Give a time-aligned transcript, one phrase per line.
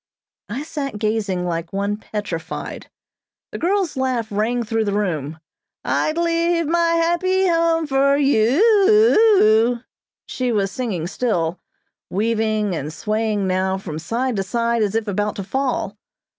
[0.49, 2.89] I sat gazing like one petrified.
[3.51, 5.39] The girl's laugh rang through the room.
[5.85, 9.79] "I'd Leave my Happy Home for You, ou ou,"
[10.25, 11.59] she was singing still,
[12.09, 15.95] weaving and swaying now from side to side as if about to fall.